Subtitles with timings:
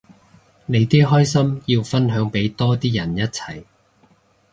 [0.65, 3.63] 你啲開心要分享俾多啲人一齊